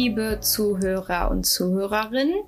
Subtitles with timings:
[0.00, 2.42] liebe Zuhörer und Zuhörerinnen.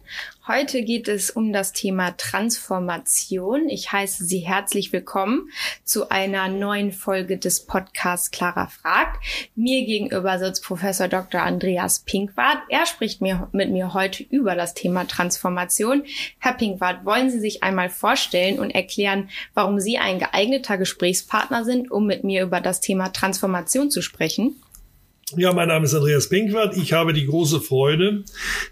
[0.49, 3.69] Heute geht es um das Thema Transformation.
[3.69, 5.51] Ich heiße Sie herzlich willkommen
[5.85, 9.23] zu einer neuen Folge des Podcasts Clara fragt.
[9.55, 11.43] Mir gegenüber sitzt Professor Dr.
[11.43, 12.57] Andreas Pinkwart.
[12.71, 16.05] Er spricht mir, mit mir heute über das Thema Transformation.
[16.39, 21.91] Herr Pinkwart, wollen Sie sich einmal vorstellen und erklären, warum Sie ein geeigneter Gesprächspartner sind,
[21.91, 24.57] um mit mir über das Thema Transformation zu sprechen?
[25.37, 26.77] Ja, mein Name ist Andreas Pinkwart.
[26.77, 28.25] Ich habe die große Freude,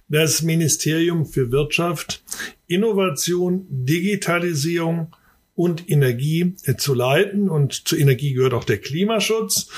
[0.09, 2.23] das Ministerium für Wirtschaft,
[2.67, 5.15] Innovation, Digitalisierung
[5.55, 7.49] und Energie äh, zu leiten.
[7.49, 9.69] Und zur Energie gehört auch der Klimaschutz.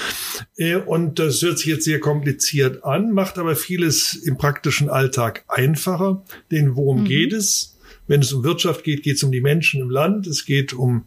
[0.56, 5.44] Äh, und das hört sich jetzt sehr kompliziert an, macht aber vieles im praktischen Alltag
[5.46, 6.24] einfacher.
[6.50, 7.04] Denn worum mhm.
[7.04, 7.78] geht es?
[8.06, 10.26] Wenn es um Wirtschaft geht, geht es um die Menschen im Land.
[10.26, 11.04] Es geht um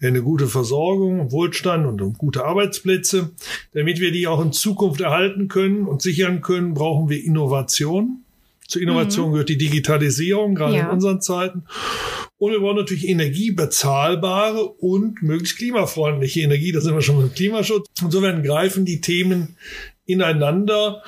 [0.00, 3.30] eine gute Versorgung, Wohlstand und um gute Arbeitsplätze.
[3.72, 8.22] Damit wir die auch in Zukunft erhalten können und sichern können, brauchen wir Innovation.
[8.66, 9.32] Zur Innovation mhm.
[9.32, 10.84] gehört die Digitalisierung, gerade ja.
[10.86, 11.64] in unseren Zeiten.
[12.38, 16.72] Und wir brauchen natürlich Energie, bezahlbare und möglichst klimafreundliche Energie.
[16.72, 17.86] Da sind wir schon beim Klimaschutz.
[18.02, 19.56] Insofern greifen die Themen
[20.04, 21.02] ineinander.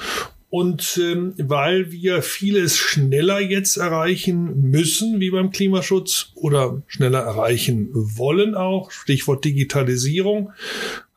[0.50, 7.90] Und ähm, weil wir vieles schneller jetzt erreichen müssen, wie beim Klimaschutz, oder schneller erreichen
[7.92, 10.52] wollen auch, Stichwort Digitalisierung,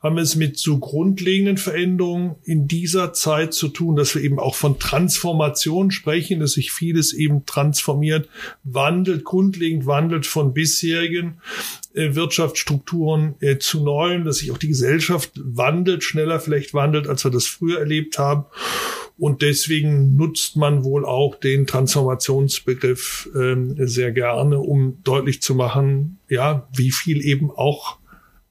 [0.01, 4.39] haben wir es mit so grundlegenden Veränderungen in dieser Zeit zu tun, dass wir eben
[4.39, 8.27] auch von Transformation sprechen, dass sich vieles eben transformiert,
[8.63, 11.37] wandelt, grundlegend wandelt von bisherigen
[11.93, 17.31] Wirtschaftsstrukturen äh, zu neuen, dass sich auch die Gesellschaft wandelt, schneller vielleicht wandelt, als wir
[17.31, 18.45] das früher erlebt haben.
[19.17, 26.17] Und deswegen nutzt man wohl auch den Transformationsbegriff ähm, sehr gerne, um deutlich zu machen,
[26.27, 27.97] ja, wie viel eben auch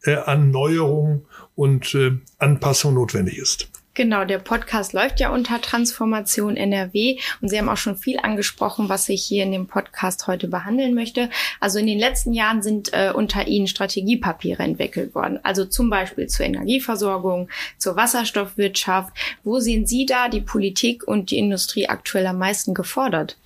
[0.05, 3.70] äh, an Neuerung und äh, Anpassung notwendig ist.
[4.01, 8.89] Genau, der Podcast läuft ja unter Transformation NRW und Sie haben auch schon viel angesprochen,
[8.89, 11.29] was ich hier in dem Podcast heute behandeln möchte.
[11.61, 16.29] Also in den letzten Jahren sind äh, unter Ihnen Strategiepapiere entwickelt worden, also zum Beispiel
[16.29, 19.13] zur Energieversorgung, zur Wasserstoffwirtschaft.
[19.45, 23.37] Wo sehen Sie da die Politik und die Industrie aktuell am meisten gefordert?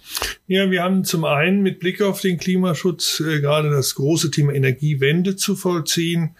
[0.46, 4.52] Ja, wir haben zum einen mit Blick auf den Klimaschutz äh, gerade das große Thema
[4.52, 6.36] Energiewende zu vollziehen.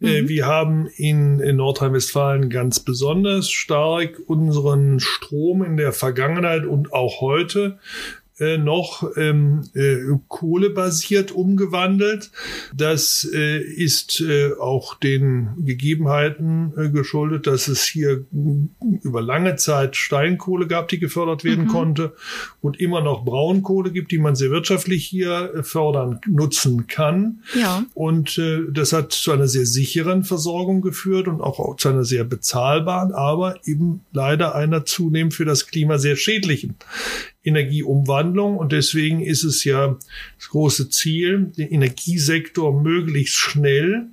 [0.00, 0.28] Äh, mhm.
[0.28, 7.20] wir haben in, in Nordrhein-Westfalen ganz besonders stark unseren Strom in der Vergangenheit und auch
[7.20, 7.78] heute
[8.40, 12.30] äh, noch ähm, äh, kohlebasiert umgewandelt.
[12.74, 18.24] Das äh, ist äh, auch den Gegebenheiten äh, geschuldet, dass es hier
[19.02, 21.68] über lange Zeit Steinkohle gab, die gefördert werden mhm.
[21.68, 22.14] konnte
[22.60, 27.42] und immer noch Braunkohle gibt, die man sehr wirtschaftlich hier äh, fördern, nutzen kann.
[27.58, 27.84] Ja.
[27.94, 32.24] Und äh, das hat zu einer sehr sicheren Versorgung geführt und auch zu einer sehr
[32.24, 36.76] bezahlbaren, aber eben leider einer zunehmend für das Klima sehr schädlichen
[37.48, 38.56] Energieumwandlung.
[38.56, 39.96] Und deswegen ist es ja
[40.38, 44.08] das große Ziel, den Energiesektor möglichst schnell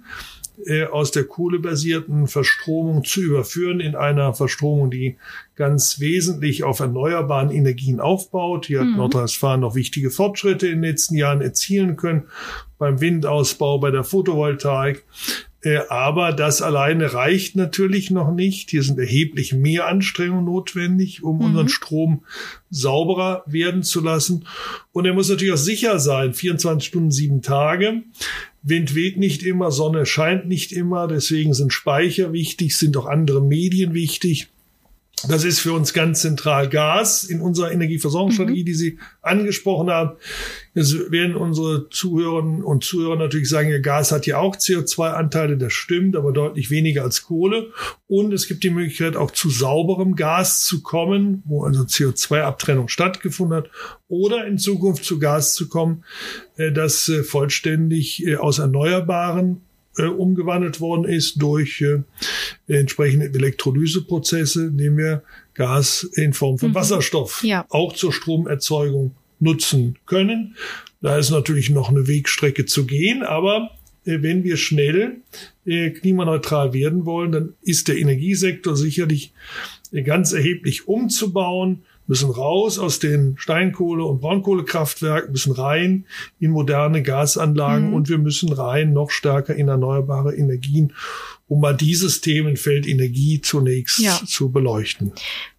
[0.65, 5.17] äh, aus der kohlebasierten Verstromung zu überführen in einer Verstromung, die
[5.55, 8.67] ganz wesentlich auf erneuerbaren Energien aufbaut.
[8.67, 8.97] Hier hat mhm.
[8.97, 12.23] Nordrhein-Westfalen noch wichtige Fortschritte in den letzten Jahren erzielen können
[12.77, 15.03] beim Windausbau, bei der Photovoltaik.
[15.65, 18.69] Äh, aber das alleine reicht natürlich noch nicht.
[18.69, 21.45] Hier sind erheblich mehr Anstrengungen notwendig, um mhm.
[21.45, 22.23] unseren Strom
[22.69, 24.45] sauberer werden zu lassen.
[24.91, 28.03] Und er muss natürlich auch sicher sein, 24 Stunden, sieben Tage.
[28.61, 31.07] Wind weht nicht immer, Sonne scheint nicht immer.
[31.07, 34.49] Deswegen sind Speicher wichtig, sind auch andere Medien wichtig.
[35.27, 38.65] Das ist für uns ganz zentral Gas in unserer Energieversorgungsstrategie, mhm.
[38.65, 40.17] die Sie angesprochen haben.
[40.73, 45.73] Jetzt werden unsere Zuhörerinnen und Zuhörer natürlich sagen, ja, Gas hat ja auch CO2-Anteile, das
[45.73, 47.71] stimmt, aber deutlich weniger als Kohle.
[48.07, 53.57] Und es gibt die Möglichkeit, auch zu sauberem Gas zu kommen, wo also CO2-Abtrennung stattgefunden
[53.57, 53.69] hat,
[54.07, 56.03] oder in Zukunft zu Gas zu kommen,
[56.57, 59.61] äh, das äh, vollständig äh, aus erneuerbaren
[59.97, 62.03] äh, umgewandelt worden ist durch äh,
[62.67, 66.75] entsprechende Elektrolyseprozesse, indem wir Gas in Form von mhm.
[66.75, 67.65] Wasserstoff ja.
[67.69, 70.55] auch zur Stromerzeugung nutzen können.
[71.01, 73.71] Da ist natürlich noch eine Wegstrecke zu gehen, aber
[74.05, 75.21] äh, wenn wir schnell
[75.65, 79.33] äh, klimaneutral werden wollen, dann ist der Energiesektor sicherlich
[79.91, 86.05] äh, ganz erheblich umzubauen müssen raus aus den Steinkohle- und Braunkohlekraftwerken, müssen rein
[86.39, 87.93] in moderne Gasanlagen mhm.
[87.93, 90.93] und wir müssen rein noch stärker in erneuerbare Energien,
[91.47, 94.19] um mal dieses Themenfeld Energie zunächst ja.
[94.25, 95.13] zu beleuchten.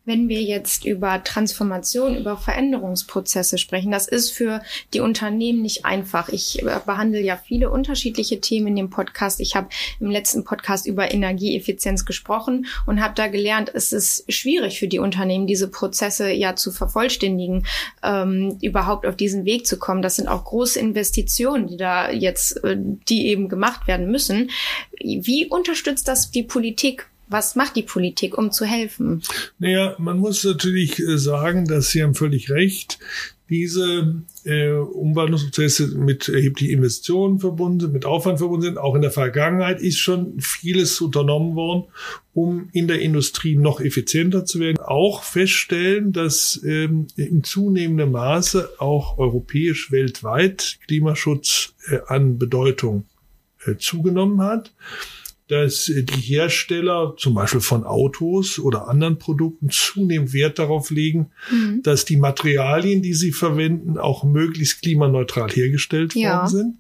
[0.07, 4.63] Wenn wir jetzt über Transformation, über Veränderungsprozesse sprechen, das ist für
[4.95, 6.29] die Unternehmen nicht einfach.
[6.29, 9.41] Ich äh, behandle ja viele unterschiedliche Themen in dem Podcast.
[9.41, 9.69] Ich habe
[9.99, 15.01] im letzten Podcast über Energieeffizienz gesprochen und habe da gelernt, es ist schwierig für die
[15.01, 17.67] Unternehmen, diese Prozesse ja zu vervollständigen,
[18.05, 20.03] ähm, überhaupt auf diesen Weg zu kommen.
[20.03, 24.51] Das sind auch große Investitionen, die da jetzt, äh, die eben gemacht werden müssen.
[25.01, 29.23] Wie unterstützt das die Politik was macht die Politik, um zu helfen?
[29.59, 32.99] Naja, man muss natürlich äh, sagen, dass Sie haben völlig recht.
[33.49, 38.79] Diese äh, Umwandlungsprozesse mit erheblichen Investitionen verbunden sind, mit Aufwand verbunden sind.
[38.79, 41.85] Auch in der Vergangenheit ist schon vieles unternommen worden,
[42.35, 44.79] um in der Industrie noch effizienter zu werden.
[44.81, 53.05] Auch feststellen, dass ähm, in zunehmendem Maße auch europäisch weltweit Klimaschutz äh, an Bedeutung
[53.65, 54.73] äh, zugenommen hat
[55.49, 61.83] dass die Hersteller zum Beispiel von Autos oder anderen Produkten zunehmend Wert darauf legen, mhm.
[61.83, 66.39] dass die Materialien, die sie verwenden, auch möglichst klimaneutral hergestellt ja.
[66.39, 66.75] worden sind.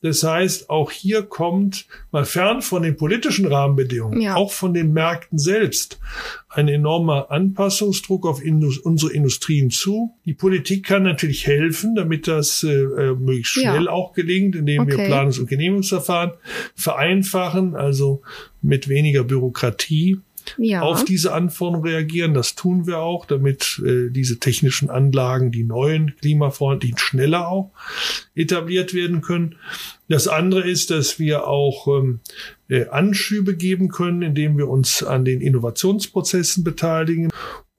[0.00, 4.36] Das heißt, auch hier kommt mal fern von den politischen Rahmenbedingungen, ja.
[4.36, 5.98] auch von den Märkten selbst,
[6.48, 10.14] ein enormer Anpassungsdruck auf Indus unsere Industrien zu.
[10.24, 13.90] Die Politik kann natürlich helfen, damit das äh, äh möglichst schnell ja.
[13.90, 14.98] auch gelingt, indem okay.
[14.98, 16.32] wir Planungs- und Genehmigungsverfahren
[16.76, 18.22] vereinfachen, also
[18.62, 20.20] mit weniger Bürokratie
[20.56, 20.82] ja.
[20.82, 22.34] auf diese Anforderungen reagieren.
[22.34, 27.72] Das tun wir auch, damit äh, diese technischen Anlagen, die neuen, klimafreundlichen, schneller auch
[28.34, 29.56] etabliert werden können.
[30.08, 32.20] Das andere ist, dass wir auch ähm,
[32.68, 37.28] äh, Anschübe geben können, indem wir uns an den Innovationsprozessen beteiligen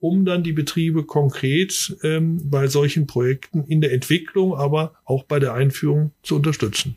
[0.00, 5.38] um dann die Betriebe konkret ähm, bei solchen Projekten in der Entwicklung, aber auch bei
[5.38, 6.96] der Einführung zu unterstützen.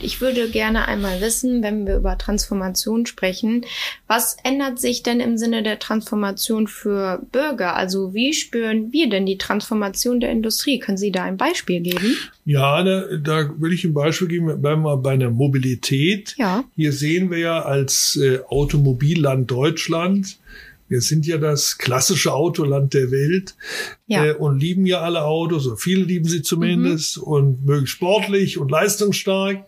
[0.00, 3.64] Ich würde gerne einmal wissen, wenn wir über Transformation sprechen,
[4.06, 7.76] was ändert sich denn im Sinne der Transformation für Bürger?
[7.76, 10.78] Also wie spüren wir denn die Transformation der Industrie?
[10.78, 12.16] Können Sie da ein Beispiel geben?
[12.44, 14.60] Ja, da, da will ich ein Beispiel geben.
[14.60, 16.34] Bleiben wir bei der Mobilität.
[16.36, 16.64] Ja.
[16.74, 20.38] Hier sehen wir ja als äh, Automobilland Deutschland
[20.92, 23.56] wir sind ja das klassische Autoland der Welt
[24.06, 24.26] ja.
[24.26, 27.22] äh, und lieben ja alle Autos, so viele lieben sie zumindest mhm.
[27.22, 29.64] und mögen sportlich und leistungsstark.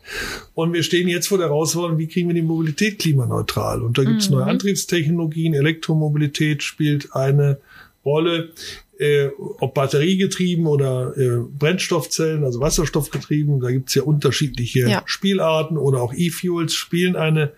[0.52, 3.80] Und wir stehen jetzt vor der Herausforderung, wie kriegen wir die Mobilität klimaneutral?
[3.80, 4.36] Und da gibt es mhm.
[4.36, 7.58] neue Antriebstechnologien, Elektromobilität spielt eine
[8.04, 8.50] Rolle
[8.98, 15.02] äh, ob batteriegetrieben oder äh, Brennstoffzellen, also Wasserstoffgetrieben, da gibt's ja unterschiedliche ja.
[15.06, 17.52] Spielarten oder auch E-Fuels spielen eine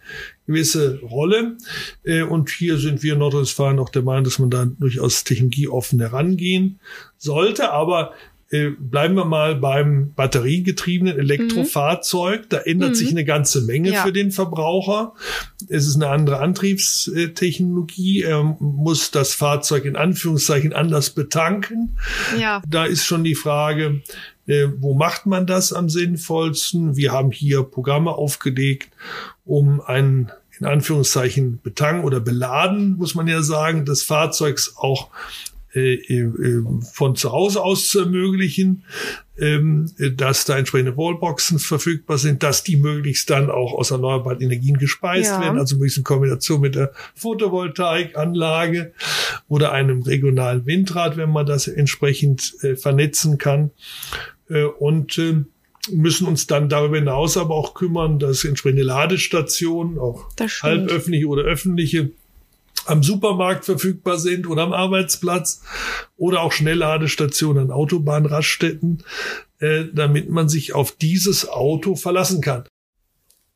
[0.47, 1.57] gewisse Rolle.
[2.05, 6.01] Äh, und hier sind wir in Nordrhein-Westfalen auch der Meinung, dass man da durchaus technologieoffen
[6.01, 6.81] herangehen
[7.19, 7.71] sollte.
[7.73, 8.13] Aber
[8.51, 12.43] äh, bleiben wir mal beim batteriegetriebenen Elektrofahrzeug.
[12.43, 12.49] Mhm.
[12.49, 12.95] Da ändert mhm.
[12.95, 14.05] sich eine ganze Menge ja.
[14.05, 15.15] für den Verbraucher.
[15.69, 18.23] Es ist eine andere Antriebstechnologie.
[18.23, 21.99] Er muss das Fahrzeug in Anführungszeichen anders betanken.
[22.39, 22.63] Ja.
[22.69, 24.03] Da ist schon die Frage,
[24.47, 26.97] äh, wo macht man das am sinnvollsten?
[26.97, 28.91] Wir haben hier Programme aufgelegt,
[29.45, 35.11] um einen in Anführungszeichen betanken oder beladen, muss man ja sagen, des Fahrzeugs auch
[36.93, 38.85] von zu Hause aus zu ermöglichen,
[39.39, 44.79] ähm, dass da entsprechende Wallboxen verfügbar sind, dass die möglichst dann auch aus erneuerbaren Energien
[44.79, 45.41] gespeist ja.
[45.41, 48.93] werden, also möglichst in Kombination mit der Photovoltaikanlage
[49.49, 53.71] oder einem regionalen Windrad, wenn man das entsprechend äh, vernetzen kann.
[54.79, 55.21] und
[55.91, 60.29] müssen uns dann darüber hinaus aber auch kümmern, dass entsprechende Ladestationen, auch
[60.63, 62.11] halböffentliche oder öffentliche,
[62.87, 65.63] am Supermarkt verfügbar sind oder am Arbeitsplatz
[66.17, 69.03] oder auch Schnellladestationen an Autobahnraststätten,
[69.59, 72.65] äh, damit man sich auf dieses Auto verlassen kann.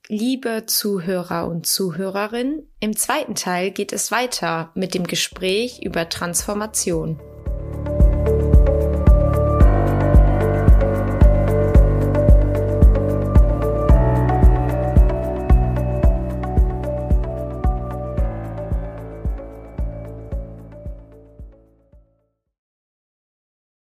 [0.08, 7.20] Liebe Zuhörer und Zuhörerinnen, im zweiten Teil geht es weiter mit dem Gespräch über Transformation.